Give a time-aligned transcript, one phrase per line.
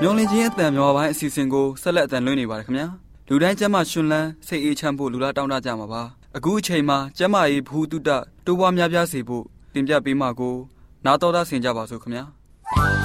[0.00, 2.88] မျောလင်းခြင်းအတန်မျောပိုင်းအစီအစဉ်ကိုဆက်လက်အတန်လွှင့်နေပါတယ်ခင်ဗျာ
[3.28, 6.02] လူတိုင်းကျမ်းမာရှင်လန်းစိတ်အေးချမ်းဖို့လူလားတောင်းတကြမှာပါ
[6.36, 8.10] အခုအချိန်မှာကျမ်းမာရေးဘူးတုတ
[8.46, 9.44] တိုးပွားများပြားစေဖို့
[9.74, 10.54] တင်ပြပေးမှာကို
[11.06, 13.03] နာတော်တာဆင်ကြပါစို့ခင်ဗျာ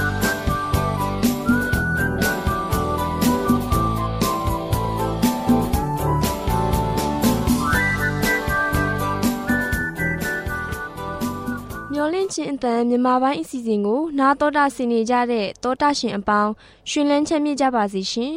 [12.13, 16.51] လင့်ခြင်းအတန်မြန်မာပိုင်းအစီအစဉ်ကို နာတော်တာဆင်နေကြတဲ့တောတာရှင်အပေါင်း
[16.89, 18.33] ရှင်လန်းချမ်းမြေ့ကြပါစီရှင်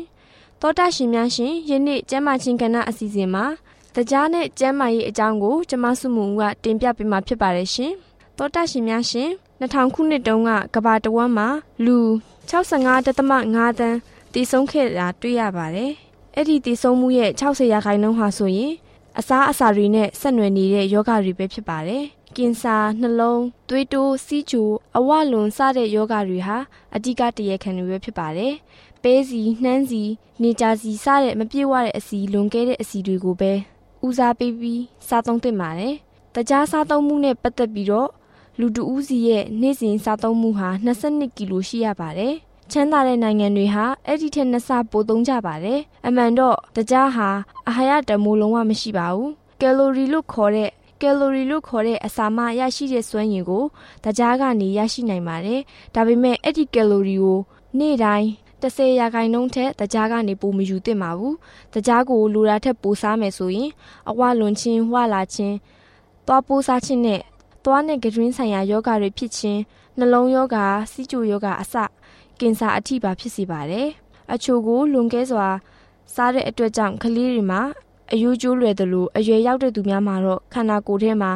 [0.61, 3.45] တောတာရှင်များရှင်ယနေ့ကျမ်းမာခြင်းကဏ္ဍအစီအစဉ်မှာ
[3.95, 7.93] တရားနဲ့ကျမ်းမာရေးအကြောင်းကိုကျမဆုမုံကတင်ပြပေးမှာဖြစ်ပါတယ်ရှင်
[8.39, 9.29] တောတာရှင်များရှင်
[9.61, 11.49] 2000ခုနှစ်တုန်းကကဘာတဝမ်းမှာ
[11.85, 11.99] လူ
[12.51, 13.99] 65.5တန်း
[14.33, 15.93] တည်ဆုံးခဲ့တာတွေ့ရပါတယ်
[16.37, 18.73] အဲ့ဒီတည်ဆုံးမှုရဲ့60ရာခိုင်နှုန်းဟာဆိုရင်
[19.19, 22.05] အစားအစာတွေနဲ့ဆက်နွယ်နေတဲ့ယောဂတွေပဲဖြစ်ပါတယ်
[22.37, 26.59] ကင်ဆာနှလုံးသွေးတိုးစီးချိုအဝလွန်စတဲ့ယောဂတွေဟာ
[26.95, 28.53] အဓိကတရခံတွေပဲဖြစ်ပါတယ်။
[29.03, 30.03] ပဲစီနှမ်းစီ
[30.43, 33.53] နေကြစီစတဲ့မပြည့်ဝတဲ့အစီလွန်ကဲတဲ့အစီတွေကိုပဲ
[34.07, 35.95] ဦးစားပေးပြီးစားသုံးသင့်ပါတယ်။
[36.35, 38.11] တကြားစားသုံးမှုနဲ့ပတ်သက်ပြီးတော့
[38.59, 42.35] လူတူဦးစီရဲ့နေ့စဉ်စားသုံးမှုဟာ22ကီလိုရှိရပါတယ်။
[42.73, 47.29] ချမ်းသာတဲ့နိုင်ငံတွေဟာအဲ့ဒီထက်နှစ်ဆပိုသုံးကြပါတယ်။အမှန်တော့တကြားဟာ
[47.69, 50.71] အာဟာရတမိုးလုံးဝမရှိပါဘူး။ကယ်လိုရီလို့ခေါ်တဲ့
[51.03, 53.65] ကယ်လိုရီလို့ခေါ်တဲ့အစာမရရှိတဲ့စွမ်းရည်ကို
[54.05, 55.61] တကြားကနေရရှိနိုင်ပါတယ်။
[55.95, 57.39] ဒါပေမဲ့အဲ့ဒီကယ်လိုရီကို
[57.79, 58.29] နေ့တိုင်း
[58.63, 61.35] 30ရာခိုင်နှုန်းထက်တကြားကနေပိုမယူသင့်ပါဘူး။
[61.75, 63.71] တကြားကိုလိုတာထက်ပိုစားမယ်ဆိုရင်
[64.11, 65.57] အဝလွန်ခြင်းဝလာခြင်း
[66.27, 67.21] သွားပိုးစားခြင်းနဲ့
[67.65, 69.61] သွားနဲ့ကြွင်းဆိုင်ရာယောဂတွေဖြစ်ခြင်း
[69.99, 70.57] နှလုံးယောဂ
[70.93, 71.75] စီးကျိုယောဂအစ
[72.41, 73.89] ကင်ဆာအထိပါဖြစ်စေပါတယ်။
[74.33, 75.49] အချို့ကိုလွန်ကဲစွာ
[76.15, 77.63] စားတဲ့အတွက်ကြောင့်ကလေးတွေမှာ
[78.13, 81.33] အယိုးကျိုးလွယ်သလိုအရွယ်ရောက်တဲ့သူများမှာတော့ခန္ဓာကိုယ်ထဲမှာ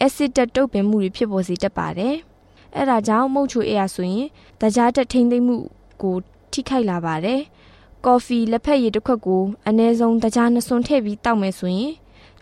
[0.00, 2.14] အက်ဆစ်တက်တုပ်ပင်မှုတွေဖြစ်ပေါ်စေတတ်ပါတယ်။
[2.76, 4.26] အဲဒါကြောင့်မုတ်ချိုအေးရဆိုရင်
[4.60, 5.56] တကြားတက်ထိမ့်သိမ့်မှု
[6.02, 6.16] ကို
[6.52, 7.40] ထိခိုက်လာပါတယ်။
[8.06, 11.92] ကော်ဖီလက်ဖက်ရည်တစ်ခွက်ကိုအနည်းဆုံးတကြားနှစ်စွန်းထည့်ပြီးတောက်မယ်ဆိုရင်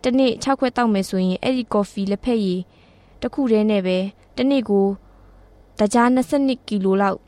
[0.03, 2.60] တစ်နေ့6ခွက်တောက်မယ်ဆိုရင်အဲ့ဒီကော်ဖီလက်ဖက်ရည်
[3.21, 3.99] တစ်ခုတည်းနဲ့ပဲ
[4.37, 4.87] တစ်နေ့ကို
[5.78, 7.19] တကြား22ကီလိုလောက်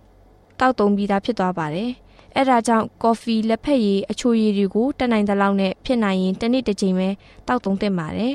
[0.61, 1.91] တောက်သုံးပြီးသားဖြစ်သွားပါတယ်။
[2.37, 7.09] အဲ့ဒါကြောင့်ကော်ဖီလက်ဖက်ရည်အချိုရည်တွေကိုတက်နိုင်တဲ့လောက်နဲ့ဖြစ်နိုင်ရင်တစ်နေ့တစ်ချိန်ပဲ
[7.47, 8.35] တောက်သုံးသင့်ပါတယ်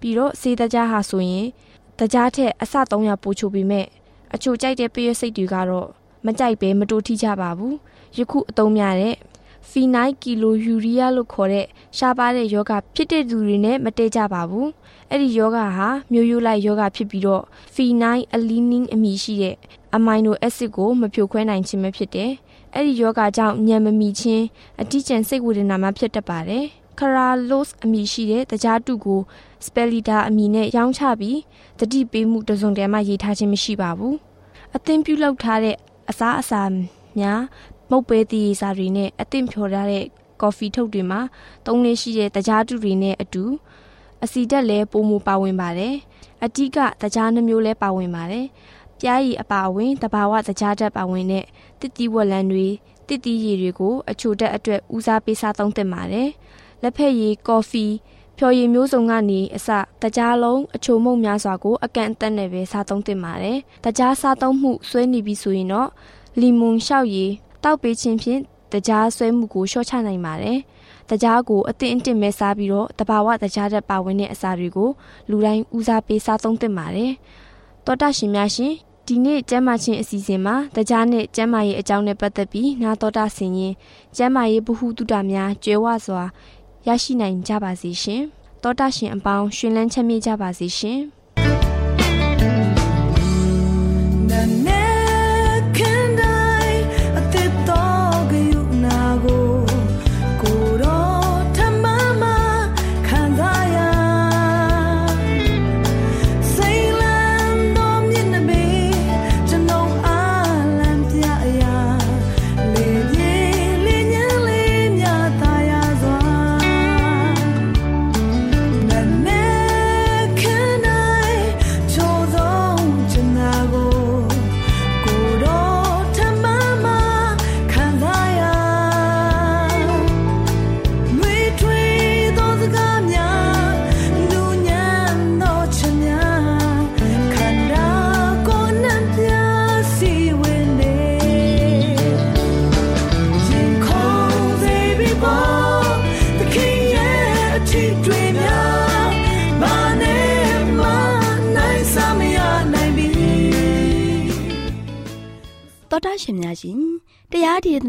[0.00, 1.46] ပြီးတော့စေးတကြားဟာဆိုရင်
[1.98, 3.86] တကြားထက်အဆ300ပိုချိုပြီးမဲ့
[4.34, 5.88] အချိုကြိုက်တဲ့ပည့်ရစိတ်တွေကတော့
[6.26, 7.74] မကြိုက်ပဲမတိုးထိကြပါဘူး
[8.18, 9.14] ယခုအသုံးများတဲ့
[9.70, 14.68] ဖီနိုက်ကီလိုယူရီးယားလို့ခေါ်တဲ့ရှားပါတဲ့ယောဂဖြစ်တဲ့သူတွေနဲ့မတည့်ကြပါဘူး
[15.10, 17.42] အဲ့ဒီယောဂဟာမျိုးရိုးလိုက်ယောဂဖြစ်ပြီးတော့
[17.74, 19.56] ဖီနိုက်အလီနင်းအမည်ရှိတဲ့
[19.96, 22.30] အမိုင်နိုအက်ဆစ်ကိုမဖြိုခွဲနိုင်ခြင်းပဲဖြစ်တယ်
[22.74, 24.44] အဲ့ဒီယောဂကြောင့်ညံမမီခြင်း
[24.80, 26.64] အတိကျန်စိတ်ဝေဒနာမှဖြစ်တတ်ပါတယ်
[26.98, 29.20] ခရာလော့စ်အမည်ရှိတဲ့တကြားတုကို
[29.66, 31.38] စပယ်လီတာအမည်နဲ့ရောင်းချပြီး
[31.80, 34.16] တတိပေးမှုတစုံတည်းမှရေးထားခြင်းမရှိပါဘူး
[34.76, 35.76] အသင်ပြုလုပ်ထားတဲ့
[36.10, 36.62] အစားအစာ
[37.18, 37.40] များ
[37.90, 40.04] မုတ်ပဲတည်စာတွေနဲ့အသင်ဖြော်ထားတဲ့
[40.40, 41.20] ကော်ဖီထုတ်တွေမှာ
[41.66, 43.44] သုံးလေးရှိတဲ့တကြားတုတွေနဲ့အတူ
[44.24, 45.94] အစီတက်လည်းပုံမူပါဝင်ပါတယ်
[46.44, 48.46] အတိကတကြားနှမျိုးလည်းပါဝင်ပါတယ်
[49.00, 51.44] ပြားရည်အပါအဝင်တဘာဝတကြားတက်ပါဝင်တဲ့
[51.84, 52.66] တစ်တီဝက်လန်တွေ
[53.08, 56.28] တစ်တီရည်တွေကိုအချိုတက်အတွက်ဦးစားပေးစားသုံးသင့်ပါတယ်။
[56.82, 57.84] လက်ဖက်ရည်၊ကော်ဖီ၊
[58.34, 59.68] ဘဖြော်ရည်မျိုးစုံကနေအစ
[60.02, 65.88] တကြားလုံးအချိုမုံများစွာကိုအကန့်အသတ်နဲ့ပဲစားသုံးသင့်ပါတယ်။တကြားစားသုံးမှုဆွဲနေပြီဆိုရင်တော့
[66.40, 67.30] လီမွန်လျှောက်ရည်
[67.64, 68.40] တောက်ပေးခြင်းဖြင့်
[68.72, 70.58] တကြားဆွဲမှုကိုလျှော့ချနိုင်ပါတယ်။
[71.10, 74.90] တကြားကိုအတင်းအတင်းပဲစားပြီးတော့တဘာဝတကြားတဲ့ပါဝင်တဲ့အစာတွေကို
[75.30, 77.12] လူတိုင်းဦးစားပေးစားသုံးသင့်ပါတယ်။
[77.86, 78.74] တောတာရှင်များရှင်
[79.08, 83.74] ဒီနေ့ကျမ်းမာခြင်းအစီအစဉ်မှာတရားနဲ့ကျမ်းမာရေးအကြောင်းနဲ့ပတ်သက်ပြီးနာတော်တာဆင်ရင်
[84.16, 86.22] ကျမ်းမာရေးဗဟုသုတများကျွဲဝစွာ
[86.86, 88.22] ရရှိနိုင်ကြပါစေရှင်။
[88.62, 91.00] တောတာရှင်အပေါင်းရှင်လန်းချမ်းမြေ့ကြပါစေရှင်။။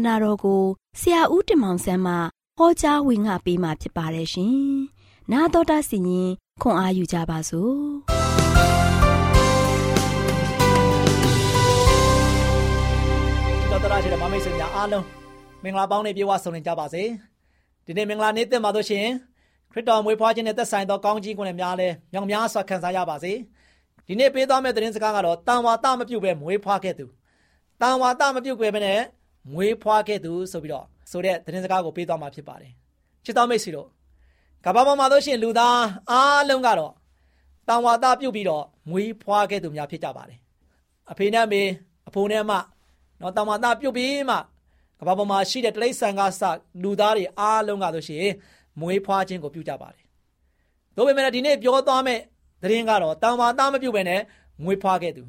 [0.06, 0.62] နာတော်ကို
[1.00, 2.14] ဆရာဦးတင်မောင်ဆန်းမှ
[2.58, 4.56] ဟောကြားဝင်ငါပေးมาဖြစ်ပါတယ်ရှင်။
[5.32, 6.30] နာတော်တာစီရင်
[6.62, 7.76] ခွန်အာယူကြပါစို့။
[13.70, 15.04] တော်တော်ရှိတဲ့မမိတ်ဆွေများအားလုံး
[15.62, 17.02] မင်္ဂလာပေါင်းနဲ့ပြေဝဆုံနေကြပါစေ
[17.86, 19.12] ဒီနေ့မင်္ဂလာနေ့တင်ပါလို့ရှိရင်
[19.72, 23.32] ခရစ်တော်မွေးဖွားခြင်းနဲ့သက်ဆိုင်သောကောင်းကြီးကိုလည်းများလဲမြောင်များစွာခံစားရပါစေ
[24.06, 27.06] ဒီနေ့ပေးသွားမယ့်သတင်းစကားကတော့တန်ဝါတမပြုတ်ပဲမွေးဖွားခဲ့သူ
[27.80, 29.00] တန်ဝါတမပြုတ်ပဲနဲ့
[29.52, 32.72] မွေးဖွားခဲ့သူဆိုပြီးတော့ဆိုတဲ့သတင်းစကားကိုပေးသွားမှာဖြစ်ပါတယ်
[33.24, 33.88] ချစ်တော်မိတ်ဆွေတို့
[34.64, 36.92] ကဘာပေါ်မှာလို့ရှိရင်လူသားအားလုံးကတော့
[37.68, 40.38] တန်ဝါတပြုတ်ပြီးတော့မွေးဖွားခဲ့သူများဖြစ်ကြပါတယ်
[41.10, 41.62] အဖေနဲ့မေ
[42.08, 42.52] အဖိုးနဲ့မ
[43.20, 44.36] နော်တန်ဝါတပြုတ်ပြီးမှ
[45.00, 46.42] ကဘာပေါ်မှာရှိတဲ့တိရစ္ဆာန်ကစ
[46.82, 48.26] လူသားတွေအားလုံးကဆိုရှင်
[48.80, 50.04] မွေးဖွားခြင်းကိုပြုကြပါတယ်။
[50.96, 52.22] ဒါပေမဲ့ဒီနေ့ပြောသွားမယ့်
[52.62, 54.20] သတင်းကတော့တန်ဝါသားမပြုတ်ပဲနဲ့
[54.64, 55.22] မွေးဖွားခဲ့သူ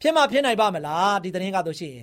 [0.00, 1.94] ဖြစ်မှဖြစ်နိုင်ပါမလားဒီသတင်းကဆိုရှင်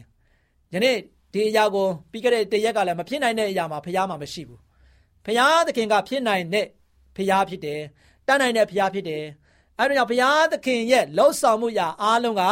[0.74, 0.98] ယနေ့
[1.36, 4.60] ဒီအရာကိုပြီးခဲ့တဲ့တရက်ကလည်းမဖြစ်နိုင်တဲ့အရာမှာဖျားမှာမရှိဘူး။
[5.26, 6.68] ဖျားသခင်ကဖြစ်နိုင်တဲ့
[7.16, 7.82] ဖျားဖြစ်တယ်
[8.28, 9.24] တတ်နိုင်တဲ့ဖျားဖြစ်တယ်။
[9.80, 12.44] အဲဒါကြောင့်ဘုရားသခင်ရဲ့လှုပ်ဆောင်မှုရာအားလုံးက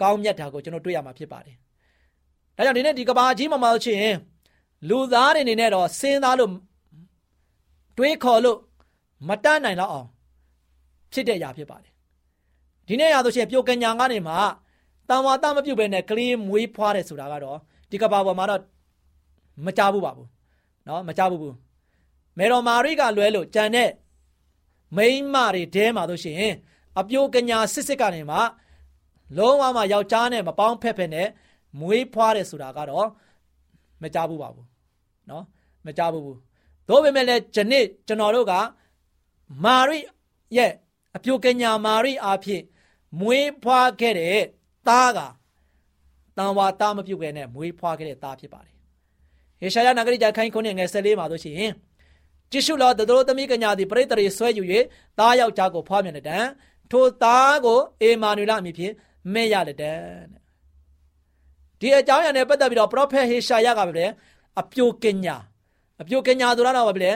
[0.00, 1.56] ကောင်းမြတ်တာကိုကျွန်တော်တွေ့ရမှာဖြစ်ပါတယ်။
[2.56, 4.16] ဒါကြောင့်ဒီနေ့ဒီကဘာကြီးမှာမှလို့ချင်း
[4.88, 6.50] လူသားတွေအနေနဲ့တော့စဉ်းစားလို့
[7.98, 8.58] တွေးခေါ်လို့
[9.28, 10.08] မတတ်နိုင်တော့အောင်
[11.12, 11.92] ဖြစ်တဲ့အရာဖြစ်ပါတယ်။
[12.88, 14.34] ဒီနေ့ရဆိုရှင်ပြိုကညာကနေမှ
[15.09, 17.57] တန်ဝါတမပြုတ်ပဲနဲ့ကလေးမွေးဖွားတယ်ဆိုတာကတော့
[17.89, 18.61] ဒီကဘာပေါ်မှာတော့
[19.65, 20.27] မကြဘူးပါဘူး။
[20.87, 21.55] နော်မကြဘူးဘူး။
[22.37, 23.89] မေတော်မာရိကလွဲလို့ကြံတဲ့
[24.97, 26.53] မိန်းမတွေတဲမှာဆိုရှင်
[26.99, 28.37] အပြိုကညာစစ်စစ်ကနေမှ
[29.37, 31.27] လုံးဝမှယောက်ျားနဲ့မပေါင်းဖက်ဖက်နဲ့
[31.79, 33.07] မွေးဖွားတယ်ဆိုတာကတော့
[34.01, 34.67] မကြဘူးပါဘူး
[35.27, 35.43] เนาะ
[35.85, 36.37] မကြဘူးဘူး
[36.87, 38.53] သို့ပေမဲ့လည်းဒီနေ့ကျွန်တော်တို့က
[39.63, 39.99] မာရိ
[40.57, 40.71] ရဲ့
[41.15, 42.63] အပြိုကညာမာရိအားဖြင့်
[43.19, 44.41] မွေးဖွားခဲ့တဲ့
[44.88, 45.18] သားက
[46.36, 48.74] တန်ဝါသားမပြုတ်ခဲ့နဲ့မွေးဖွားခဲ့တဲ့သားဖြစ်ပါတယ်
[49.60, 51.72] ဟေရှာယနဂရိကြခိုင်းခွန်းငယ်14မှာဆိုရှင်
[52.50, 54.62] ကြည့်ရှုလောတတော်သမီးကညာသည်ပရိသေရီဆွဲယူ၍
[55.18, 56.44] သားယောက်ျားကိုဖွားမြင်တဲ့တန်
[56.90, 58.92] ထိုသားကိုအေမာနူလအမည်ဖြင့်
[59.32, 60.28] မဲ့ရတဲ့တန်
[61.80, 64.06] ဒီအကြောင်းအရာနဲ့ပတ်သက်ပြီးတော့ပရောဖက်ဟေရှာယကပဲ
[64.60, 65.36] အပြိုကညာ
[66.00, 67.12] အပြိုကညာဆိုတာတော့ဘာလဲ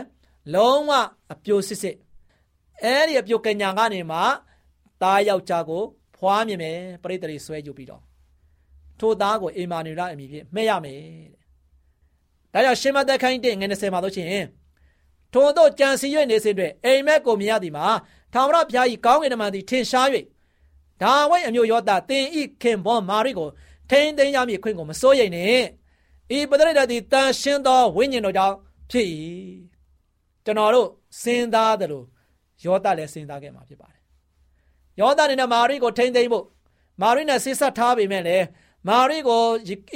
[0.54, 0.90] လုံးဝ
[1.32, 1.96] အပြိုစစ်စစ်
[2.82, 4.18] အဲ့ဒီအပြိုကညာကနေမှ
[5.02, 5.84] သားယောက်ျားကို
[6.18, 8.02] ဖွားမြင်မယ်ပရိသေရီဆွဲယူပြီးတော့
[9.00, 10.98] ထိုသားကိုအေမာနူလအမည်ဖြင့်မဲ့ရမယ်
[12.54, 14.46] တဲ့ဒါကြောင့်ရှင်းမသက်ခိုင်းတဲ့ငယ်20မှာတော့ချင်း
[15.32, 17.86] ထို့သောကြံစီ၍နေစဉ်တွင်အိမ်မက်ကိုမြင်ရသည်မှာ
[18.32, 20.08] ထာဝရဘုရား၏ကောင်းကင်တမန်သည်ထင်ရှား၍
[21.02, 23.48] ဒါဝိတ်အမျိုးယောသားတင်ဤခင်ဘောမာရိကို
[23.90, 25.62] ထိန်သိမ်းရမည်ခွင့်ကိုမစိုးရိမ်နဲ့
[26.36, 28.56] ဤပဒရိတသည်တန်ရှင်းသောဝိညာဉ်တော်ကြောင့်
[28.90, 29.06] ဖြစ်၏
[30.44, 30.88] ကျွန်တော်တို့
[31.22, 32.04] စဉ်းစားတယ်လို့
[32.64, 33.97] ယောသားလည်းစဉ်းစားခဲ့မှာဖြစ်ပါတယ်
[35.00, 36.44] ယောသားနဲ့မာရိကိုထိန်သိမ်းဖို့
[37.02, 38.44] မာရိနဲ့ဆိတ်ဆက်ထားပေမဲ့လည်း
[38.88, 39.42] မာရိကို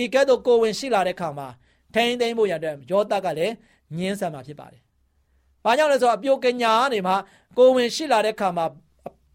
[0.04, 1.48] ဤကဲ့သို့ကိုဝင်ရှိလာတဲ့ခါမှာ
[1.94, 3.54] ထိန်သိမ်းဖို့ရတဲ့ယောသားကလည်း
[3.96, 4.82] ညှင်းဆန်မှာဖြစ်ပါတယ်။
[5.64, 7.14] ဘာကြောင့်လဲဆိုတော့အပြိုကညာကနေမှ
[7.58, 8.66] ကိုဝင်ရှိလာတဲ့ခါမှာ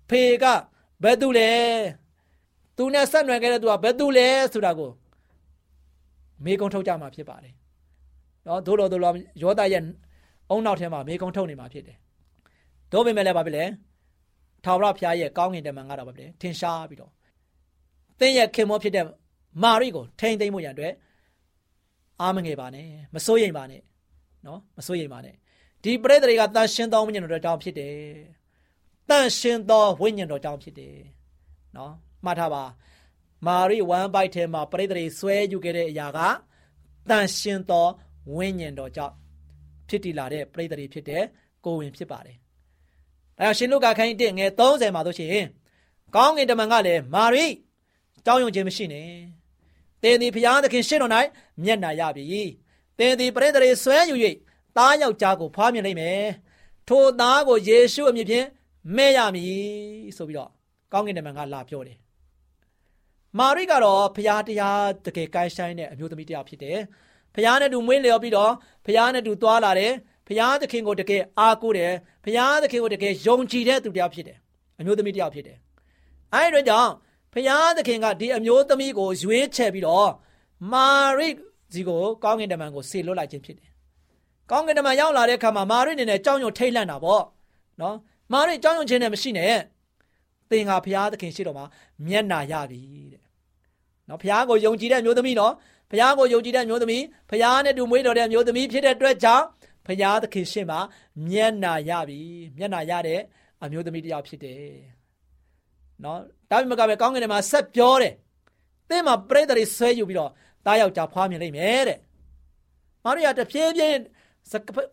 [0.10, 0.46] ဖေက
[1.04, 1.52] ဘယ်သူလဲ
[2.78, 4.92] သူနဲ့ဆက်နွယ်ခဲ့တဲ့သူကဘယ်သူလဲဆိုတာကို
[6.44, 7.54] မေးခွန်းထုတ်ကြမှာဖြစ်ပါတယ်။
[8.46, 9.84] နော်ဒို့တော်ဒို့တော်ယောသရဲ့
[10.50, 11.98] အုံနောက်ထဲမှာမေကုံထုတ်နေမှာဖြစ်တယ်။
[12.92, 13.66] တို့ပေမဲ့လည်းဘာဖြစ်လဲ။
[14.64, 17.12] ထာဝရဘုရားရဲ့ကောင်းကင်တမန်ကတော့ဘာဖြစ်လဲ။ထင်ရှားပြီးတော့
[18.20, 19.06] သင်ရဲ့ခင်မောဖြစ်တဲ့
[19.64, 20.94] မာရိကိုထိမ့်သိမ့်မှုရန်အတွက်
[22.22, 23.82] အားမငယ်ပါနဲ့မစိုးရိမ်ပါနဲ့
[24.46, 25.36] နော်မစိုးရိမ်ပါနဲ့
[25.84, 27.96] ဒီပရိသေတွေကတန်ရှင်းသောဝိညာဉ်တော်ကြောင့်ဖြစ်တယ်
[29.10, 30.98] တန်ရှင်းသောဝိညာဉ်တော်ကြောင့်ဖြစ်တယ်
[31.76, 31.94] နော်
[32.26, 32.64] မှတ်ထားပါ
[33.46, 36.20] မာရိဝမ်ဘိုက်ထဲမှာပရိသေတွေဆွဲယူခဲ့တဲ့အရာက
[37.10, 37.88] တန်ရှင်းသော
[38.36, 39.14] ဝိညာဉ်တော်ကြောင့်
[39.90, 41.24] ဖြစ်တည်လာတဲ့ပရိသေတွေဖြစ်တဲ့
[41.66, 42.38] ကိုဝင်ဖြစ်ပါတယ်။
[43.42, 45.48] အဲရှင်လုကာခိုင်းတဲ့ငယ်30မှာတို့ရှင်
[46.16, 47.46] ကောင်းကင်တမန်ကလည်းမာရိ
[48.26, 49.10] ကြောင်းယုံခြင်းမရှိနဲ့။
[50.02, 51.14] သင်သည်ဖျားသခင်ရှင်းတော်၌
[51.64, 52.42] မျက်နာရပြီ။
[52.98, 54.16] သင်သည်ပရိသေတွေဆွဲယူ၍
[54.78, 56.24] သားယောက်ျားကိုဖွားမြင်လိမ့်မယ်။
[56.88, 58.46] ထိုသားကိုယေရှုအမည်ဖြင့်
[58.96, 59.58] မဲ့ရမည်
[60.18, 60.50] ဆိုပြီးတော့
[60.94, 61.98] ကောင်းကင်တမန်ကလာပြောတယ်။
[63.38, 66.80] မာရိကတော့ဖျားတရားတကယ်ကိုင်းဆိုင်တဲ့အမျိုးသမီးတစ်ယောက်ဖြစ်တယ်။
[67.36, 68.54] ဖျားနဲ့တူမွေးလျော်ပြီးတော့
[68.86, 69.94] ဖျားနဲ့တူသွားလာတယ်။
[70.28, 71.94] ဖျားသခင်ကိုတကယ်အားကိုးတယ်။
[72.26, 74.38] ဖျားသခင်ကိုတကယ်ယုံကြည်တဲ့သူတစ်ယောက်ဖြစ်တယ်။
[74.80, 75.58] အမျိုးသမီးတစ်ယောက်ဖြစ်တယ်။
[76.34, 76.92] အဲဒီတော့ကြောင့်
[77.34, 80.12] ဖျားသခင်ကဒီအမျိုးသမီးကိုရွေးချယ်ပြီးတော့
[80.72, 81.30] မာရိ
[81.74, 83.70] စီကိုကောင်းကင်တမန်ကိုဆေလွတ်လိုက်ခြင်းဖြစ်တယ်။
[84.52, 87.24] ကောင်းကင်တမန်ရောက်လာတဲ့အခါမှာမာရိအနေနဲ့ကြောင်းရုံထိတ်လန့်တာပေါ့။
[87.82, 87.96] နော်။
[88.34, 89.56] မာရိကြောင်းရုံခြင်းနဲ့မရှိနဲ့။
[90.50, 91.66] သင်ကဖျားသခင်ရှိတော်မှာ
[92.08, 92.80] မျက်နာရပြီ
[93.14, 93.24] တဲ့။
[94.10, 95.54] နော်ဖျားကိုယုံကြည်တဲ့မျိုးသမီးနော်။
[95.92, 99.46] ဖျားကိုယုံကြည်တဲ့မျိုးသမီးဖျားနဲ့တူမွေးတော်တဲ့မျိုးသမီးဖြစ်တဲ့အတွက်ကြောင့်
[99.88, 100.80] ဖျားသခင်ရှေ့မှာ
[101.30, 102.20] မျက်နာရပြီ။
[102.58, 103.22] မျက်နာရတဲ့
[103.64, 104.74] အမျိုးသမီးတစ်ယောက်ဖြစ်တယ်။
[106.04, 108.14] နော်။ဒါပေမဲ့ကပဲကောင်းကင်ထဲမှာဆက်ပြောတယ်။
[108.90, 110.32] သင်မှာပြိတ္တတွေဆွဲယူပြီးတော့
[110.66, 112.00] တားယောက်ျားဖွားမြင်လိမ့်မယ်တဲ့။
[113.04, 113.98] မာရိယာတဖြည်းဖြည်း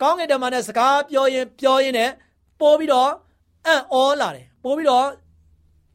[0.03, 2.11] ကောင်းကင်တမန်နဲ့စကားပြောရင်ပြောရင်နဲ့
[2.61, 3.11] ပို့ပြီးတော့
[3.67, 5.07] အံ့ဩလာတယ်။ပို့ပြီးတော့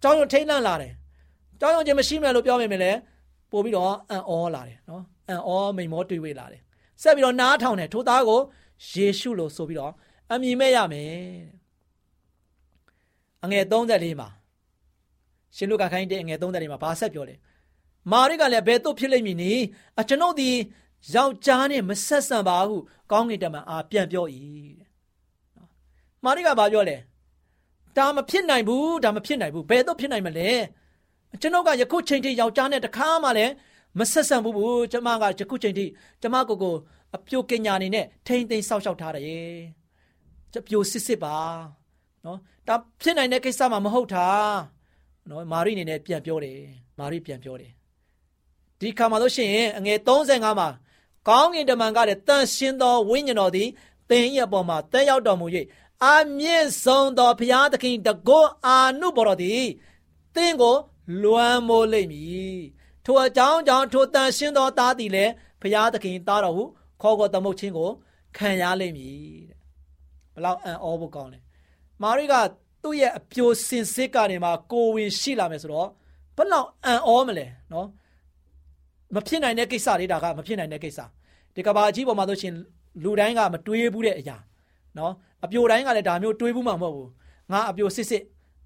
[0.01, 0.91] ကြောင်းရုံထိတ်လန့်လာတယ်။
[1.59, 2.91] ကြောင်းရုံချင်းမရှိမယ်လို့ပြောမိမယ်လေ
[3.51, 6.61] ပို့ပြီးတော့အံ့ဩလာတယ်နော်။အံ့ဩမိန်မောတွေ့ဝေလာတယ်။
[7.01, 8.41] ဆက်ပြီးတော့နားထောင်တယ်ထိုသားကို
[8.87, 9.93] ယေရှုလို့ဆိုပြီးတော့
[10.31, 11.13] အမည်မဲ့ရမယ်။
[13.43, 14.29] အငယ်34မှာ
[15.55, 17.35] ရှင်လုကာခိုင်းတဲ့အငယ်34မှာဘာဆက်ပြောလဲ။
[18.11, 19.61] မာရိကလည်းဘယ်သို့ဖြစ်လိမ့်မည်နည်း။
[19.99, 20.49] အကျွန်ုပ်ဒီ
[21.15, 22.75] ယောက်ျားနဲ့မဆက်ဆံပါဟု
[23.11, 24.25] ကောင်းကင်တမန်အားပြန်ပြော၏
[24.79, 24.89] တဲ့။
[26.23, 26.97] မာရိကဘာပြောလဲ။
[27.97, 30.49] ဒါမဖြစ်နိုင်ဘူးဒါမဖြစ်နိုင်ဘူးဘယ်တော့ဖြစ်နိုင်မလဲ။
[31.41, 33.53] ကျွန်ုပ်ကယခုချိန်ထိယောက်ျားနဲ့တခါမှလည်း
[33.99, 35.85] မဆက်ဆံဘူးဘူးကျမကယခုချိန်ထိ
[36.21, 36.75] ကျမကိုကို
[37.15, 39.53] အပြိုကညာနေနဲ့ထိမ့်သိမ်းဆောက်ရှောက်ထားတယ်။
[40.53, 41.35] ကျပြိုစစ်စစ်ပါ။
[42.25, 44.27] နော်ဒါဖြစ်နိုင်တဲ့ကိစ္စမှမဟုတ်တာ။
[45.29, 46.59] နော်မာရိအနေနဲ့ပြန်ပြောတယ်။
[46.99, 47.71] မာရိပြန်ပြောတယ်။
[48.79, 50.69] ဒီခါမှာလို့ရှိရင်အငယ်35မှာ
[51.27, 53.69] ကောင်းကင်တမန်ကလည်းတန်ရှင်းသောဝိညာဉ်တော်သည်
[54.09, 55.47] သင်ရဲ့အပေါ်မှာတက်ရောက်တော်မူ၍
[56.05, 59.63] အမြင့်ဆုံးသောဘုရားသခင်တကောအာနုဘော်တော်သည်
[60.35, 60.75] သင်ကို
[61.21, 62.57] လွမ်းမိုးလိမ့်မည်
[63.05, 66.63] ထိုအကြောင်းကြောင့်ထိုတန်ရှင်းသောသားသည်လည်းဘုရားသခင်သားတော်ဟု
[67.01, 67.89] ခေါ်ခေါ်သမုတ်ခြင်းကို
[68.37, 69.13] ခံရလိမ့်မည်
[69.49, 69.59] တဲ့
[70.35, 71.39] ဘလောက်အံ့ဩဖို့ကောင်းလဲ
[72.01, 72.35] မာရိက
[72.83, 75.89] သူ့ရဲ့အပြိုစင်စစ်ကနေမှကိုဝင်ရှိလာမယ်ဆိုတော့
[76.37, 77.87] ဘလောက်အံ့ဩမလဲနော်
[79.15, 80.99] မဖြစ်နိုင်တဲ့ကိစ္စလေးဒါကမဖြစ်နိုင်တဲ့ကိစ္စ
[81.55, 82.53] ဒီကဘာကြီးပေါ်မှာဆိုရှင်
[83.03, 84.37] လူတိုင်းကမတွေးဘူးတဲ့အရာ
[84.97, 85.13] နော်
[85.45, 87.09] အပြိုတိုင်းကလည်းဒါမျိုးတွေးဘူးမှမဟုတ်ဘူး
[87.51, 88.23] ငါအပြိုစစ်စစ်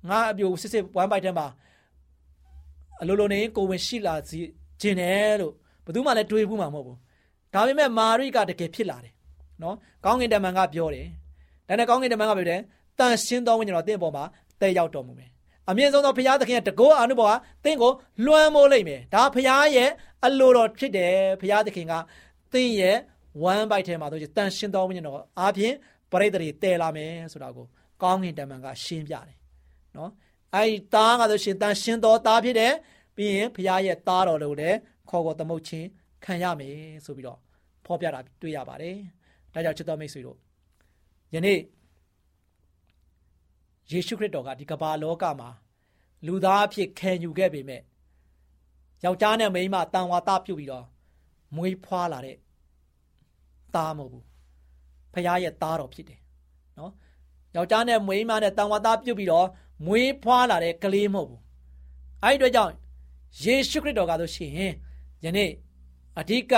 [0.10, 1.48] ငါအပြိုစစ်စစ်ဝမ်းပိုက်ထဲမှာ
[3.02, 4.40] အလိုလိုနေကိုဝင်ရှိလာစီ
[4.82, 5.54] ခြင်းတယ်လို့
[5.86, 6.98] ဘယ်သူမှလည်းတွေးဘူးမှမဟုတ်ဘူး
[7.54, 9.14] ဒါပေမဲ့မာရိကတကယ်ဖြစ်လာတယ်
[9.62, 11.08] နော်ကောင်းကင်တမန်ကပြောတယ်
[11.68, 12.62] ဒါနဲ့ကောင်းကင်တမန်ကပြောတယ်
[13.00, 14.24] တန်ရှင်းသောဝိညာဉ်တော်တင့်ပေါ်မှာ
[14.62, 15.30] တည့်ရောက်တော်မူမယ်
[15.70, 17.34] အမြင့်ဆုံးသောဘုရားသခင်ရဲ့တကောအာနုဘောက
[17.66, 17.92] တင့်ကို
[18.26, 19.90] လွှမ်းမိုးလိုက်မယ်ဒါဘုရားရဲ့
[20.26, 21.94] အလိုတော်ဖြစ်တယ်ဘုရားသခင်က
[22.54, 22.98] တင့်ရဲ့
[23.44, 25.76] ဝမ်းပိုက်ထဲမှာတို့တန်ရှင်းသောဝိညာဉ်တော်အားဖြင့်
[26.12, 27.66] ပရိသေတွေတည်လာမယ်ဆိုတာကို
[28.04, 29.36] ကောင်းကင်တမန်ကရှင်းပြတယ်
[29.98, 30.12] နော်
[30.56, 32.74] အဲဒီသားကဆိုရှင်တန်ရှင်းသောသားဖြစ်တယ်
[33.16, 34.78] ပြီးရင်ဘုရားရဲ့သားတော်လို့လည်း
[35.10, 35.88] ခေါ်ခေါ်သမုတ်ချင်း
[36.26, 37.40] ခံရမယ်ဆိုပြီးတော့
[37.86, 38.98] ဖော်ပြတာတွေ့ရပါတယ်
[39.54, 40.38] ဒါကြောင့်ချစ်တော်မိတ်ဆွေတို့
[41.34, 41.60] ယနေ့
[43.92, 45.50] ယေရှုခရစ်တော်ကဒီကမ္ဘာလောကမှာ
[46.26, 47.82] လူသားအဖြစ်ခံယူခဲ့ပေမဲ့
[49.04, 50.86] ယောက်ျားနဲ့မိန်းမတန်ဝါသားပြုတ်ပြီးတော့
[51.56, 52.38] မွေးဖွားလာတဲ့
[53.76, 54.26] သားမဟုတ်ဘူး
[55.14, 56.20] ဖခင်ရဲ့သားတော်ဖြစ်တယ်
[56.80, 56.92] နော်
[57.56, 59.48] ယောက်ျားနဲ့မိန်းမနဲ့တန်ဝါသားပြုတ်ပြီးတော့
[59.86, 61.42] မွေးဖွားလာတဲ့ကလေးမဟုတ်ဘူး
[62.24, 62.74] အဲဒီအတွက်ကြောင့်
[63.44, 64.52] ယေရှုခရစ်တော်ကဆိုရှင်
[65.24, 65.52] ယနေ့
[66.20, 66.54] အဓိက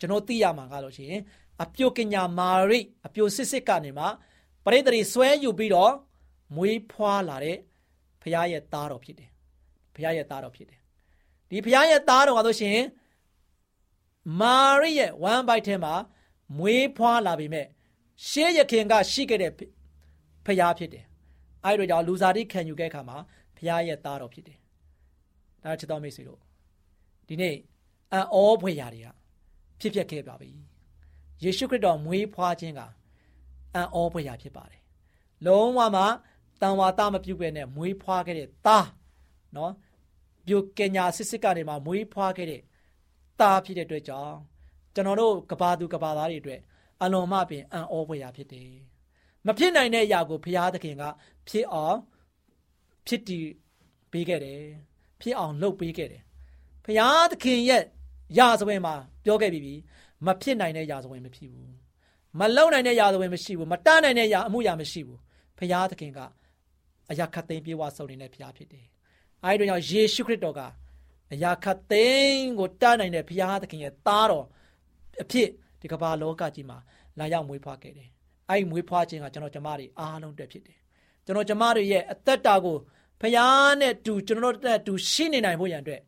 [0.00, 1.22] ကျွန်တော်သိရမှာကလို့ရှိရင်
[1.62, 4.04] အပြိုကညာမာရိအပြိုစစ်စစ်ကနေမှ
[4.64, 5.92] ပရိသေတွေဆွဲယူပြီးတော့
[6.56, 7.58] မွေးဖွားလာတဲ့
[8.22, 9.30] ဖခင်ရဲ့သားတော်ဖြစ်တယ်
[9.94, 10.80] ဖခင်ရဲ့သားတော်ဖြစ်တယ်
[11.50, 12.78] ဒီဖခင်ရဲ့သားတော်ကဆိုရှင်
[14.40, 15.94] မာရိရဲ့ဝမ်းပိုက်ထဲမှာ
[16.58, 17.66] မွေးဖွားလာပြီမဲ့
[18.28, 21.04] ရှေးရခင်ကရှိခဲ့တဲ့ဖခင်ဖြစ်တယ်
[21.64, 23.16] အဲဒီတော့ကြောင့်လူစားတိခံယူခဲ့အခါမှာ
[23.56, 24.58] ဖခင်ရဲ့သားတော်ဖြစ်တယ်
[25.62, 26.40] ဒါချစ်တော်မိတ်ဆွေတို့
[27.28, 27.56] ဒီနေ့
[28.12, 29.08] အံ့ဩဖွယ်ရာတွေက
[29.80, 30.50] ဖြစ်ပျက်ခဲ့ပါပြီ
[31.42, 32.80] ယေရှုခရစ်တော်မွေးဖွားခြင်းက
[33.74, 34.80] အံ့ဩဖွယ်ရာဖြစ်ပါတယ်
[35.46, 36.04] လုံးဝမှ
[36.60, 38.86] တန်ဝါသားမပြုတ်ပဲနဲ့မွေးဖွားခဲ့တဲ့သား
[39.56, 39.72] နော်
[40.46, 42.62] ပြုတ်ကညာစစ်စစ်ကနေမှမွေးဖွားခဲ့တဲ့
[43.40, 44.36] သားဖြစ်တဲ့အတွက်ကြောင့်
[44.94, 46.60] ကျွန်တော်တို့ကဘာသူကဘာသားတွေအတွက်
[47.02, 48.70] အလွန်မှပင်အံ့ဩဖွယ်ရာဖြစ်တယ်
[49.46, 51.02] မဖြစ်နိုင်တဲ့အရာကိုဘုရားသခင်က
[51.48, 51.98] ဖြစ်အောင်
[53.06, 53.46] ဖြစ်တည်
[54.12, 54.60] ပေးခဲ့တယ်
[55.20, 56.22] ဖြစ်အောင်လုပ်ပေးခဲ့တယ်
[56.84, 57.82] ဘုရားသခင်ရဲ့
[58.38, 59.74] ရာဇဝင်မှာပြောခဲ့ပြီးပြီ
[60.26, 61.72] မဖြစ်နိုင်တဲ့ရာဇဝင်မဖြစ်ဘူး
[62.40, 65.18] မလုံနိုင်တဲ့ရာဇဝင်မရှိဘူးမတတ်နိုင်တဲ့ရာအမှုရာမရှိဘူး
[65.58, 66.18] ဘုရားသခင်က
[67.10, 68.86] အရာခတ်သိမ်းပြေဝဆုံနေတဲ့ဘုရားဖြစ်တယ်
[69.44, 70.60] အဲဒီတော့ယေရှုခရစ်တော်က
[71.32, 74.46] အရာခတ်သိမ်းကိုတတ်နိုင်တဲ့ဘုရားသခင်ရဲ့သားတော်
[75.22, 75.48] အဖြစ်
[75.80, 76.78] ဒီကမ္ဘာလောကကြီးမှာ
[77.18, 78.08] လာရောက်မွေးဖွားခဲ့တယ်
[78.50, 80.78] အဲဒီမွေးဖွားခြင်းကကျွန်တော်ကျမတွေအားလုံးအတွက်ဖြစ်တယ်
[81.24, 82.76] ကျွန်တော်ကျမတွေရဲ့အသက်တာကို
[83.20, 86.00] ဖခင်နဲ့တူကျွန်တော်တို့နဲ့တူရှိနေနိုင်ဖို့ရန်အတွက်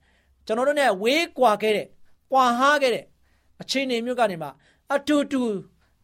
[0.47, 1.87] ကျွန်တော်တို့နဲ့ဝေးကွာခဲ့တဲ့
[2.33, 3.05] ကွာဟားခဲ့တဲ့
[3.61, 4.49] အခြေအနေမျိုးကနေမှ
[4.95, 5.43] အတူတူ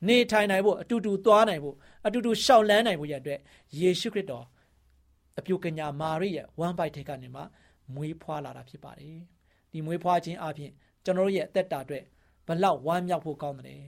[0.08, 1.76] နေထိုင်နိုင်ဖို့အတူတူသွားနိုင်ဖို့
[2.06, 3.38] အတူတူရှောက်လန်းနိုင်ဖို့ရတဲ့
[3.80, 4.44] ယေရှုခရစ်တော်
[5.38, 7.42] အပြုကညာမာရိရဲ့ဝမ်းပိုက်ထဲကနေမှ
[7.94, 9.18] မွေးဖွားလာတာဖြစ်ပါတယ်
[9.72, 10.70] ဒီမွေးဖွားခြင်းအပြင်
[11.04, 12.04] ကျွန်တော်တို့ရဲ့အသက်တာအတွက်
[12.46, 13.82] ဘလောက်ဝမ်းမြောက်ဖို့ကောင်းတယ်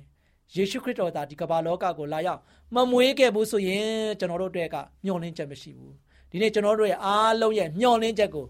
[0.54, 2.40] ယေရှုခရစ်တော်သာဒီကမ္ဘာလောကကိုလာရောက်
[2.74, 3.86] မမွေးခဲ့ဘူးဆိုရင်
[4.18, 5.94] ကျွန်တော်တို့အတွက်ကမျှော်လင့်ချက်မရှိဘူး
[6.30, 8.46] ဒီနေ့ကျွန်တော်တို့ရဲ့အားလုံးရဲ့မျှော်လင့်ချက်ကို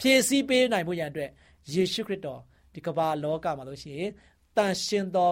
[0.00, 1.30] ဖြည့်ဆည်းပေးနိုင်ဖို့ရန်အတွက်
[1.72, 2.40] ယေရှုခရစ်တော်
[2.78, 4.10] ဒီကမ္ဘာလောကမှာလို့ရှိရင်
[4.56, 5.30] တန်ရှင်သော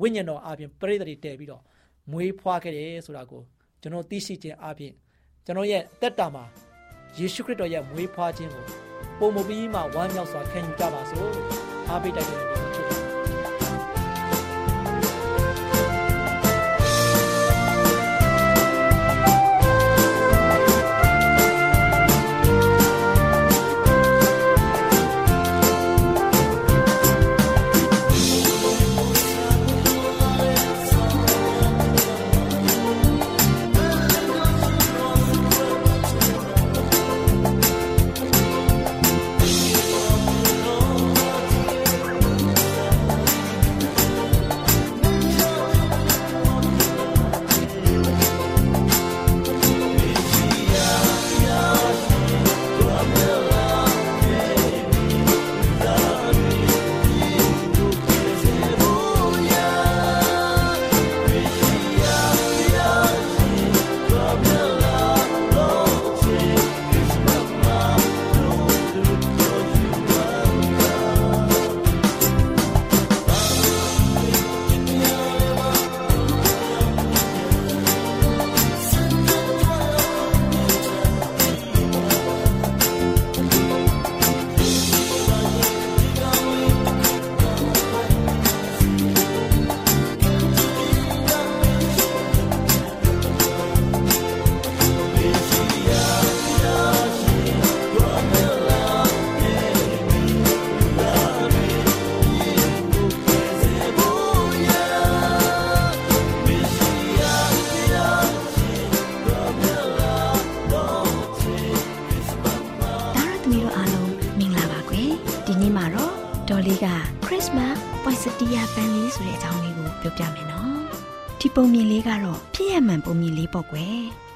[0.00, 1.62] ဝိညာဉ်တော်အပြင်ပရိသတ်တွေတည်ပြီးတော့
[2.10, 3.42] မွေးဖွားခဲ့တယ်ဆိုတာကို
[3.80, 4.92] ကျွန်တော်သိရှိခြင်းအပြင်
[5.44, 6.44] ကျွန်တော်ရဲ့တက်တာမှာ
[7.18, 8.64] ယေရှုခရစ်တော်ရဲ့မွေးဖွားခြင်းကို
[9.18, 11.30] ပုံမပြီးမှဝမ်းမြောက်စွာခံယူကြပါစို့
[11.88, 12.69] အားပေးတိုက်တွန်း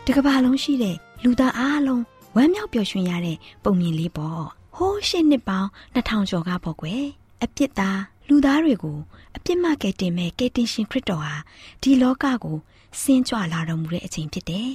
[0.08, 2.02] တကဘာလုံးရှိတဲ့လူသားအားလုံး
[2.36, 4.42] ဝမ်းမြောက်ပျော်ရွှင်ရတဲ့ပုံမြင်လေးပေါ့
[4.76, 7.04] ဟိုးရှစ်နှစ်ပေါင်း2000ကျော်ကပေါ့ကွယ်
[7.42, 8.98] အပြစ်သားလူသားတွေကို
[9.36, 11.34] အပြစ်မကယ်တင်မဲ့ကယ်တင်ရှင်ခရစ်တော်ဟာ
[11.82, 12.56] ဒီလောကကို
[13.00, 14.70] ဆင်းကြွလာတော်မူတဲ့အချိန်ဖြစ်တယ်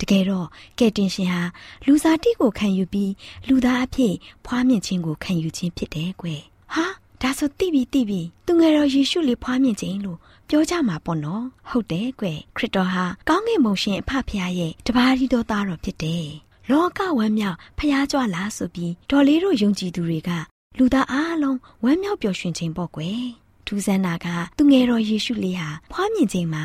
[0.00, 0.46] တကယ်တော့
[0.78, 1.42] ကယ်တင်ရှင်ဟာ
[1.86, 3.12] လူစားတိကိုခံယူပြီး
[3.48, 6.42] လူသားအဖြစ်ဖွားမြင်ခြင်းကိုခံယူခြင်းဖြစ်တယ်ကွယ်
[6.74, 6.84] ဟာ
[7.22, 10.18] ဒါဆိုတိပြီတိပြီသူငယ်တော်ယေရှုလေးဖွားမြင်ခြင်းလို့
[10.50, 16.26] ပြောကြမှာပေါ့နော်ဟုတ်တယ်ကွယ်ခရစ်တော်ဟာကောင်းကင်ဘုံရှင်အဖဖရားရဲ့တပါးရီတော်သားတော်ဖြစ်တယ်
[16.70, 20.30] လောကဝမ်းမြောက်ဖျားကြွလာဆိုပြီးဒေါ်လေးတို့ယုံကြည်သူတွေက
[20.78, 23.22] လူသားအားလုံးဝမ်းမြောက်ပျော်ရွှင်ခြင်းပေါ့ကွယ်
[23.66, 26.62] ထူးဆန်းတာကသူငယ်တော်ယေရှုလေးဟာဖွားမြင်ခြင်းမှာ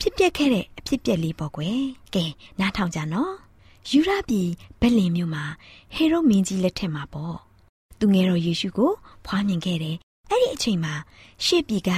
[0.00, 1.80] ဖြစ်ပျက်ခဲ့တဲ့အဖြစ်ပျက်လေးပေါ့ကွယ်
[2.14, 2.24] ကဲ
[2.60, 3.34] နားထောင်ကြနော်
[3.90, 4.48] ယူရပြည်
[4.80, 5.44] ဘက်လင်မြို့မှာ
[5.94, 7.36] ဟေရုမင်းကြီးလက်ထက်မှာပေါ့
[7.98, 8.92] သူငယ်တော်ယေရှုကို
[9.26, 9.96] ဖွားမြင်ခဲ့တယ်။
[10.30, 10.94] အဲ့ဒီအချိန်မှာ
[11.44, 11.90] ရှေ့ပြည်က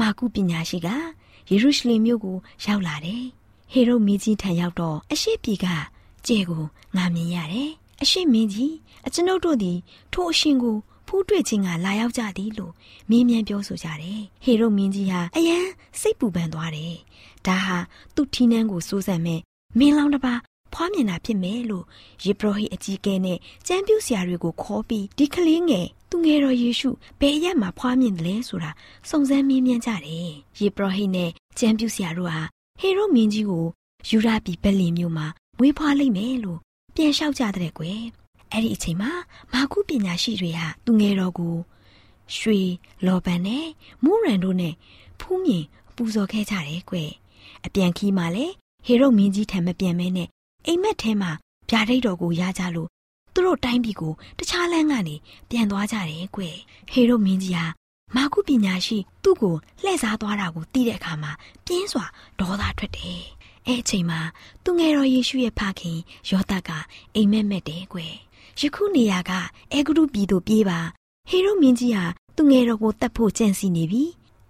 [0.00, 0.88] မာကုပညာရှိက
[1.50, 3.24] ယေရုရှလင်မြို့ကိုရောက်လာတယ်။
[3.72, 5.66] ဟေရုမင်းကြီးထံရောက်တော့အရှေ့ပြည်က
[6.26, 6.64] ကျဲကို
[6.96, 7.70] ငာမြင်ရတယ်။
[8.02, 8.74] အရှေ့မင်းကြီး
[9.06, 9.78] အကျွန်ုပ်တို့သည်
[10.12, 10.76] ထိုအရှင်ကို
[11.06, 12.72] ဖူးတွေ့ခြင်းကလာရောက်ကြသည်လို့
[13.10, 15.58] မင်းမြန်ပြောဆိုကြတယ်။ဟေရုမင်းကြီးဟာအယံ
[16.00, 16.94] စိတ်ပူပန်သွားတယ်။
[17.46, 17.76] ဒါဟာ
[18.14, 19.40] သူ့ထီးနှန်းကိုစိုးစံမဲ့
[19.78, 20.40] မင်းလောင်းတစ်ပါး
[20.72, 21.84] ဖွားမြင်တာဖြစ်မယ်လို့
[22.24, 28.70] ယေဘရဟိအကြီးကဲနဲ့ကျမ်းပြူဆရာတွေကိုခေါ်ပြီးဒီကလေးငယ် သူငယ်တော်ယေရှုဘယ်ရက်မှာဖွားမြင်တယ်လဲဆိုတာ
[29.08, 32.42] စုံစမ်းမေးမြန်းကြတယ်ယေဘရဟိနဲ့ကျမ်းပြူဆရာတို့ဟာ
[32.80, 33.66] ဟေရုမင်းကြီးကို
[34.08, 35.26] ယူရပြည်ဘက်လင်မြို့မှာ
[35.58, 36.58] မွေးဖွားလိုက်မယ်လို့
[36.94, 38.02] ပြန်လျှောက်ကြတဲ့ကွယ်
[38.52, 39.10] အဲ့ဒီအချိန်မှာ
[39.52, 41.54] မာကုပညာရှိတွေဟာသူငယ်တော်ကို
[42.36, 42.60] ရွှေ
[43.06, 43.66] လော်ပန်နဲ့
[44.04, 44.74] မူရန်တို့နဲ့
[45.20, 47.10] ဖူးမြင်ပူဇော်ခဲ့ကြတယ်ကွယ်
[47.66, 48.54] အပြန်ခီးမှလည်း
[48.86, 50.28] ဟေရုမင်းကြီးထံမပြန်မဲနဲ့
[50.66, 51.30] အိမ်မက်ထဲမှာ
[51.70, 52.88] ဗျာဒိတ်တော်ကိုရကြလို့
[53.32, 55.16] သူတို့တိုင်းပြည်ကိုတခြားလမ်းကနေ
[55.48, 56.56] ပြန်သွားကြတယ်ကွယ်
[56.92, 57.66] ဟေရုမင်းကြီးဟာ
[58.16, 61.32] မာကုပညာရှိသူ့ကိုလှည့်စားသွားတာကိုသိတဲ့အခါမှာ
[61.66, 62.04] ပြင်းစွာ
[62.38, 63.22] ဒေါသထွက်တယ်
[63.66, 64.20] အဲ့အချိန်မှာ
[64.64, 65.98] သူငယ်တော်ယေရှုရဲ့ဖခင်
[66.30, 66.70] ယောသက
[67.14, 68.14] အိမ်မက်မက်တယ်ကွယ်
[68.60, 69.32] ယခုနေရာက
[69.72, 70.80] အဲဂရုပြည်သို့ပြေးပါ
[71.30, 72.04] ဟေရုမင်းကြီးဟာ
[72.36, 74.02] သူငယ်တော်ကိုတတ်ဖို့ကြံစီနေပြီ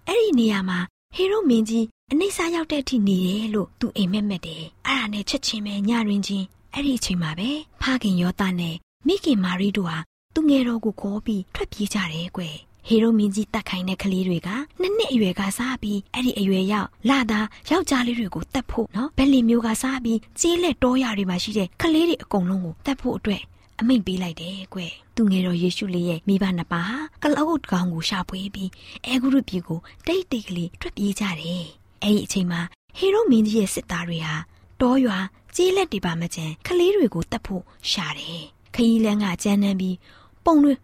[0.08, 0.78] အဲ့ဒီနေရာမှာ
[1.14, 7.50] ဟေရုမင်းကြီးအနှိမ့်စားရောက်တဲ့အထိနေတယ်လို့သူအိမ်မက်မက်တယ်အဲ့ဒါနဲ့ချက်ချင်းပဲညတွင်ချင်း အဲ့ဒီအချိန်မှာပဲ
[7.82, 9.98] ဖခင်ယောသနဲ့မိခင်မာရီတို့ဟာ
[10.34, 12.56] သူငယ်တော်ကိုခေါ်ပြီးထွက်ပြေးကြတယ်ကွယ်
[12.86, 14.48] ဟေရိုမင်းကြီးတတ်ခိုင်းတဲ့ကလေးတွေက
[14.80, 23.42] နှစ်နှစ်အရွယ်ကစားပြီးအဲ့ဒီအရွယ်ရောက်လာတာယောက်ျားလေးတွေကိုတတ်ဖို့နော်ဘယ်လီမျိုးကစားပြီးကြေးလက်တောရတွေမှာရှိတဲ့ကလေးတွေအကုန်လုံးကိုတတ်ဖို့အတွက်
[23.80, 24.80] အမိန့်ပေးလိုက်တယ်ကွ
[25.16, 28.70] သူငယ်တော်ယေရှုလေးရဲ့မိဘနှစ်ပါးဟာကလောက်ကောင်ကိုရှာဖွေပြီး
[29.06, 31.66] အဲဂရုပြည်ကိုတိတ်တိတ်ကလေးထွက်ပြေးကြတယ်
[32.02, 32.60] အဲ့ဒီအချိန်မှာ
[32.98, 34.34] ဟေရိုမင်းကြီးရဲ့စစ်သားတွေဟာ
[34.82, 35.18] တောရွာ
[35.56, 38.42] ကြေးလက်တွေပါမကျန်ကလေးတွေကိုတတ်ဖို့ရှာတယ်
[38.74, 39.96] ခရီးလန်းကကြမ်းနှမ်းပြီး
[40.44, 40.74] ပုံတွေ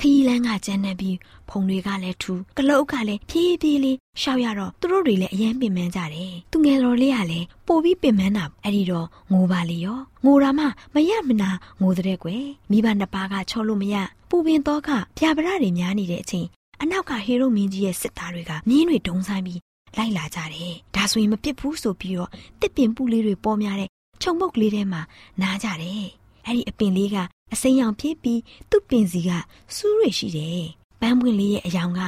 [0.00, 1.16] ခရီးလန်းကကြမ်းနှမ်းပြီး
[1.48, 13.96] ဖုံတွေကလည်းထူကလုတ်ကလည်းဖြည်းဖြည်းလေးရှောက်ရတော့သူတို့တွေလည်းအရင်ပင်ပန်းကြတယ်သူငယ်တော်လေးကလည်းပိုပြီးပင်ပန်းတာအဲ့ဒီတော့ငိုပါလေရောငိုတာမှမရမနာငိုတဲ့ကွယ်မိဘနှစ်ပါးကချောလို့မရ
[14.28, 16.46] ပူပင်တော့ကပြပရတွေများနေတဲ့အချိန်
[16.82, 19.60] အနောက်ကဟေရိုမင်းကြီးရဲ့စစ်သားတွေကမြင်းတွေဒုံဆိုင်ပြီး
[19.96, 23.88] လိုက်လာကြတယ်ဒါဆိုရင်မပြစ်ဘူးဆိုပြီးတော့တစ်ပင်ပူလေးတွေပေါ်များတဲ့
[24.22, 25.00] ခြုံပုတ်ကလေးထဲမှာ
[25.42, 26.06] နားကြတယ်
[26.46, 27.16] အဲ့ဒီအပင်လေးက
[27.52, 29.30] အစိမ်းရောင်ဖြစ်ပြီးသူ့ပင်စီက
[29.76, 30.64] စူးရရှိတယ်။
[31.00, 32.00] ပန်းပွင့်လေးရဲ့အယောင်က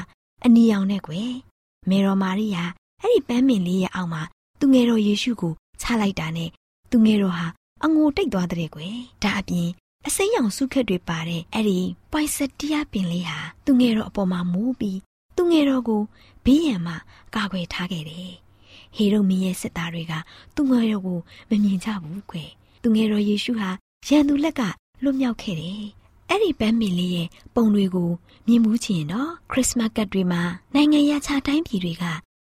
[0.45, 1.33] အနီရောင်နဲ့ကွယ်။
[1.89, 2.65] မေတော်မာရိယာ
[3.03, 4.23] အဲ့ဒီပန်းပင်လေးရဲ့အောက်မှာ
[4.61, 6.51] သူငယ်တော်ယေရှုကိုချလိုက်တာနဲ့
[6.91, 7.47] သူငယ်တော်ဟာ
[7.85, 9.69] အငိုတိတ်သွားတဲ့ကွယ်။ဒါအပြင်
[10.07, 11.79] အစိမ်းရောင်စုခက်တွေပါတဲ့အဲ့ဒီ
[12.13, 14.99] ပိုင်စတီယာပင်လေးဟာသူငယ်တော်အပေါ်မှာမိုးပြီး
[15.37, 16.03] သူငယ်တော်ကို
[16.45, 16.95] ဘေးရန်မှ
[17.35, 18.33] ကာကွယ်ထားခဲ့တယ်။
[18.97, 20.13] ဟေရုမင်းရဲ့စစ်သားတွေက
[20.55, 21.19] သူငယ်တော်ကို
[21.51, 22.51] မမြင်ကြဘူးကွယ်။
[22.83, 23.71] သူငယ်တော်ယေရှုဟာ
[24.09, 24.63] ရန်သူလက်က
[25.03, 25.85] လွတ်မြောက်ခဲ့တယ်။
[26.31, 28.11] အဲ့ဒီပန်းမင်လေးရဲ့ပုံတွေကို
[28.47, 30.43] မြင်မှုချင်တော့ခရစ်စမတ်ကတ်တွေမှာ
[30.75, 32.05] နိုင်ငံရခြားတိုင်းပြည်တွေက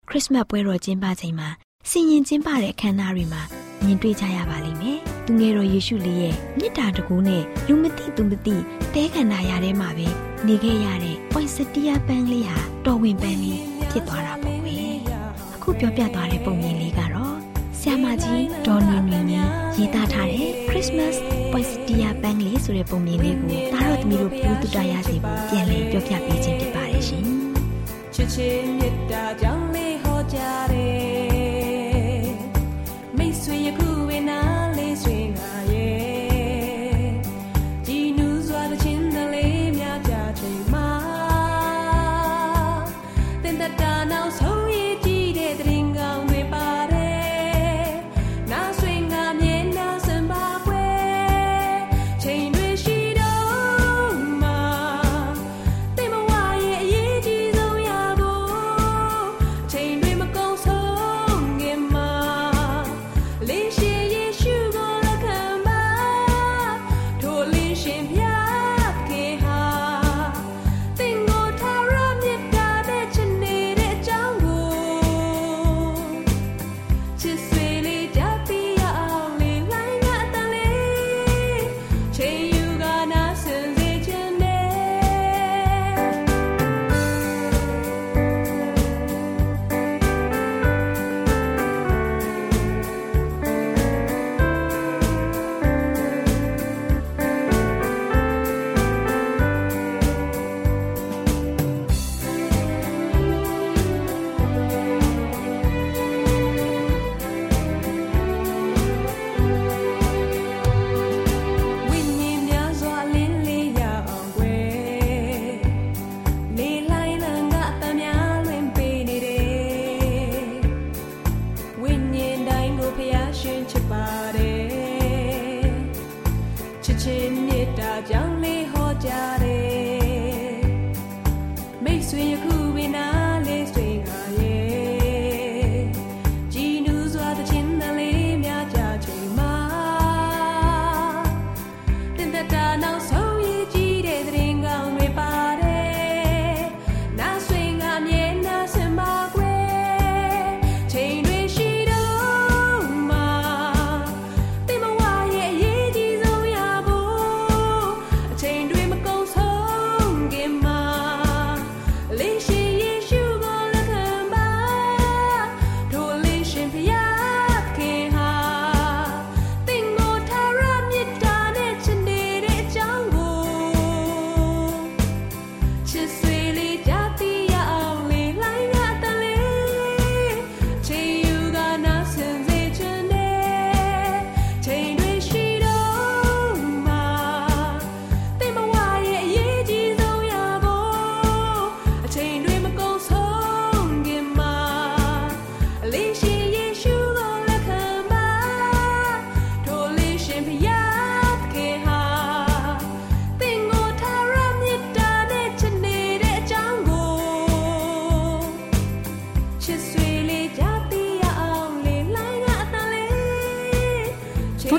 [0.09, 1.49] ခရစ်စမတ်ပွဲတော်ကျင်းပချိန်မှာ
[1.91, 3.43] စင်ရင်ကျင်းပတဲ့အခမ်းအနားတွေမှာ
[3.85, 8.57] မြင်တွေ့ကြရပါလိမ့်မယ်။သူငယ်တော်ယေရှုလေးရဲ့မြစ်တာတကူနဲ့လူမသိသူမသိ
[8.95, 10.07] တဲခန္ဓာရထဲမှာပဲ
[10.47, 14.95] နေခဲ့ရတဲ့ပွင့်စတီယာပန်းလေးဟာတော်ဝင်ပန်းလေး ဖြစ်သွားတာပေါ့ကွယ်။
[15.55, 17.35] အခုပြောပြသွားတဲ့ပုံမြင်လေးကတော့
[17.81, 19.41] ဆ iam မကြီးဒေါ်နီနီနီ
[19.77, 21.17] ရေးသားထားတဲ့ Christmas
[21.53, 27.25] Poinsettia Bank လေးဆိုတဲ့ပုံမြင်လေးကိုတားတော်သမီးတို့ပြုတူတရစီဖို့ပြန်လည်ပြောပြပေးခြင်းဖြစ်ပါတယ်ရှင်။
[28.15, 30.39] ချစ်ချင်းမြတ်တာကြောင့်လေးဟောကြ
[30.73, 30.97] တယ်။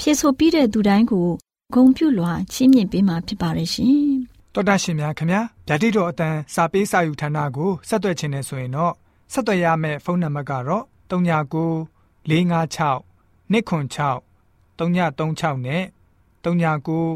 [0.00, 1.28] ဖြည့်ဆို့ပြီးတဲ့သူတိုင်းကို
[1.74, 4.00] ဂုံပြုလွှာချီးမြှင့်ပေးမှာဖြစ်ပါတယ်ရှင်
[4.54, 8.94] တော်တာရှင်များခင်ဗျာဓာတိတော်အတန်းစာပေးစာယူဌာနကိုဆက်သွယ်ခြင်းနဲ့ဆိုရင်တော့
[9.32, 11.12] ဆက်သွယ်ရမယ့်ဖုန်းနံပါတ်ကတော့39
[12.30, 13.02] 656
[13.52, 14.22] 296
[14.78, 15.82] 336နဲ့
[16.44, 17.10] 39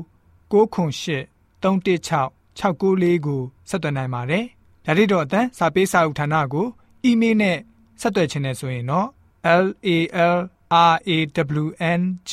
[0.50, 4.44] 98 316 694ကိုဆက်သွင်းနိုင်ပါတယ်။
[4.86, 6.66] ဒါ့အပြင်အသံစာပေးစာဥထာဏာကို
[7.04, 7.58] အီးမေးလ်နဲ့
[8.00, 9.08] ဆက်သွယ်ခြင်းနဲ့ဆိုရင်တော့
[9.62, 9.96] l a
[10.34, 10.40] l r
[10.74, 11.18] a
[11.62, 11.66] w
[11.98, 12.32] n g